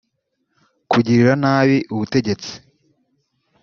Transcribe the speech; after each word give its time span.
kugirira 0.91 1.33
nabi 1.43 1.77
ubutegetsi 1.93 2.53